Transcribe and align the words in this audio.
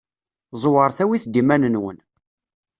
Ẓewret 0.61 0.99
awit-d 1.03 1.39
iman-nwen. 1.41 1.97